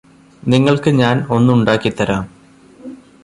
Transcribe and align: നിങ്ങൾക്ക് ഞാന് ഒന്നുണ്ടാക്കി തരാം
നിങ്ങൾക്ക് 0.43 0.91
ഞാന് 0.91 1.21
ഒന്നുണ്ടാക്കി 1.29 1.91
തരാം 1.91 2.23